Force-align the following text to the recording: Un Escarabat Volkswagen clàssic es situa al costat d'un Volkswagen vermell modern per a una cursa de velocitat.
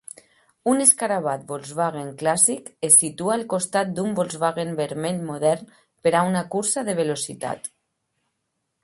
Un 0.69 0.79
Escarabat 0.83 1.41
Volkswagen 1.49 2.07
clàssic 2.21 2.71
es 2.87 2.97
situa 3.01 3.35
al 3.35 3.43
costat 3.51 3.91
d'un 3.99 4.15
Volkswagen 4.21 4.73
vermell 4.81 5.21
modern 5.29 5.69
per 6.07 6.15
a 6.15 6.25
una 6.31 6.43
cursa 6.57 6.85
de 6.89 6.97
velocitat. 7.03 7.71